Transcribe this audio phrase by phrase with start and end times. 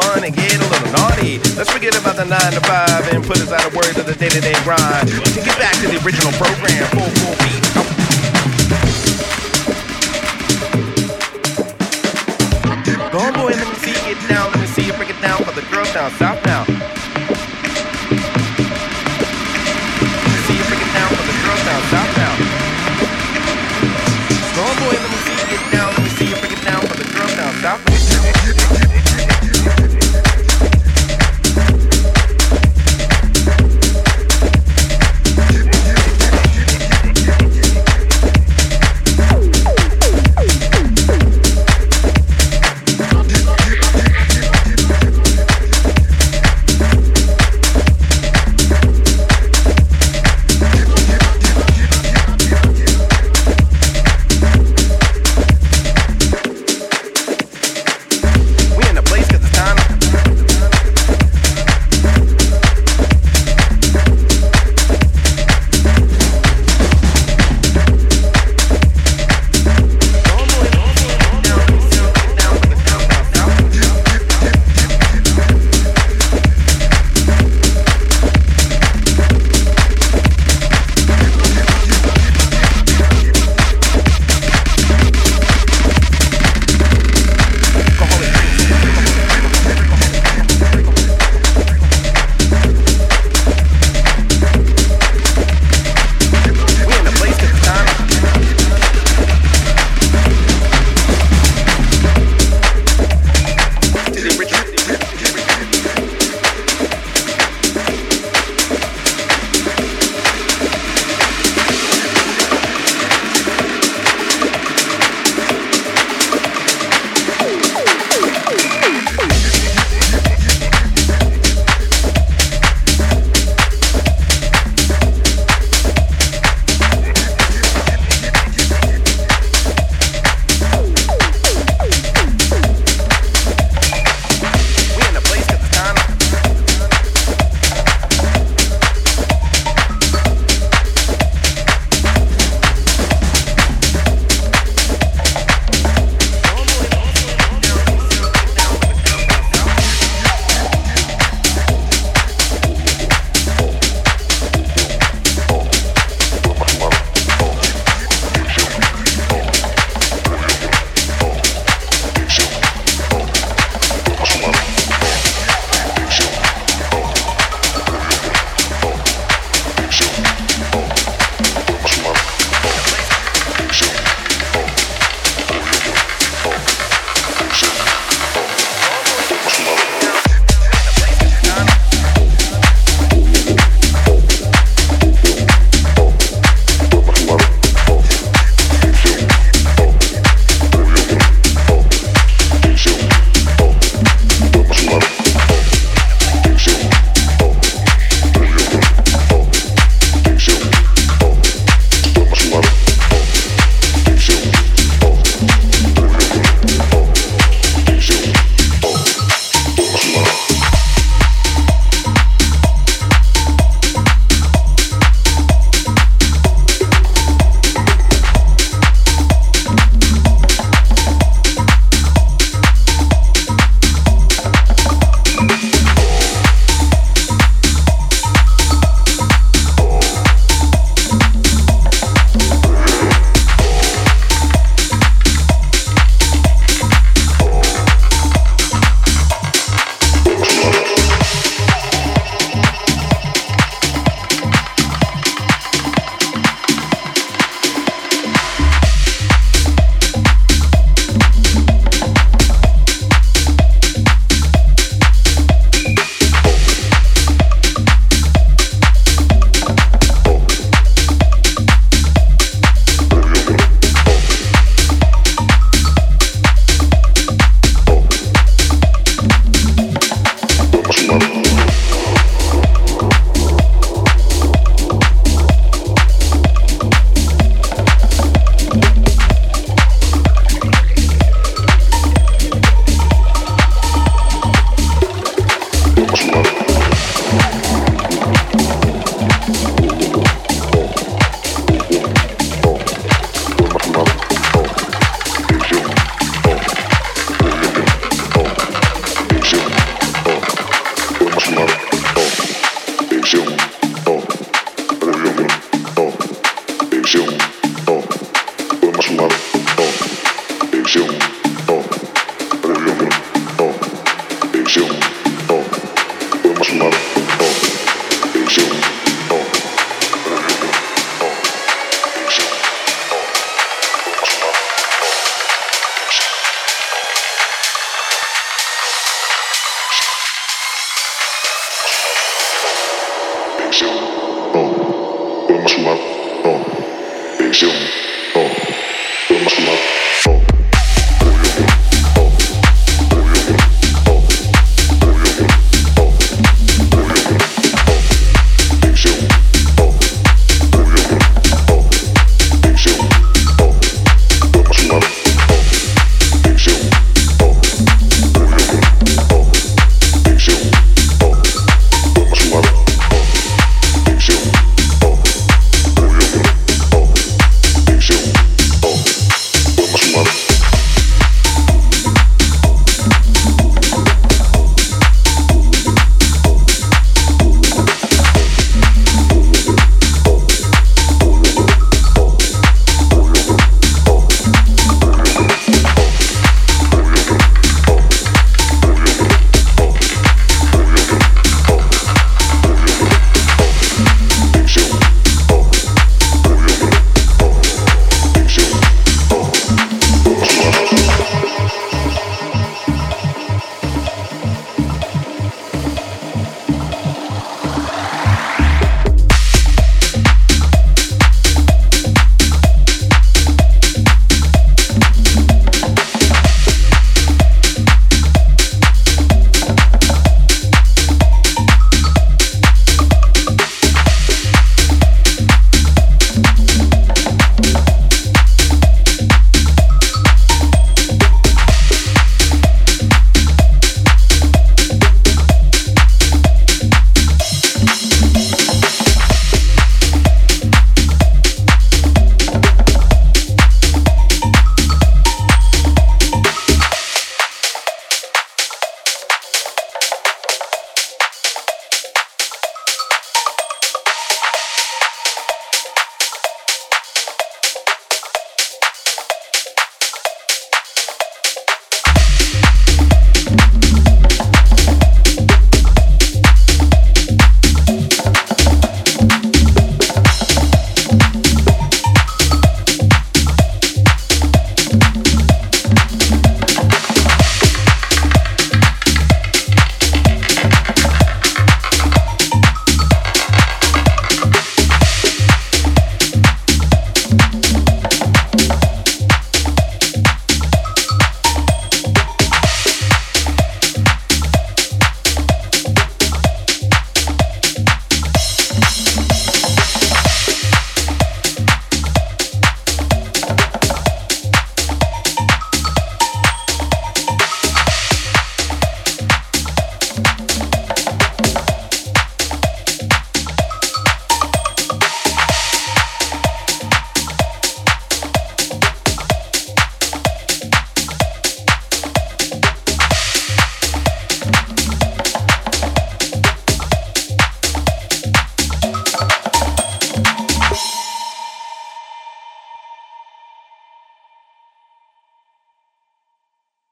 [0.00, 1.38] fun and get a little naughty.
[1.56, 4.14] Let's forget about the nine to five and put us out of words of the
[4.14, 5.08] day-to-day grind.
[5.08, 7.64] To get back to the original program, full full beat.
[13.12, 14.50] Go on, boy, let me see you get down.
[14.52, 16.79] Let me see you break it down for the girls down south now.